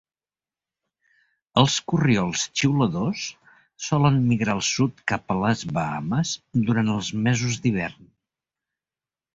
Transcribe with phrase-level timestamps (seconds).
[1.61, 3.27] Els corriols xiuladors
[3.89, 6.35] solen migrar al sud cap a les Bahames
[6.71, 8.15] durant els mesos d'hivern.